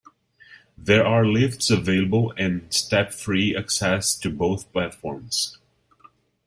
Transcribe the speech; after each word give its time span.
There 0.79 1.05
are 1.05 1.23
lifts 1.27 1.69
available 1.69 2.33
and 2.35 2.73
step-free 2.73 3.55
access 3.55 4.15
to 4.15 4.31
both 4.31 4.71
platforms. 4.73 5.59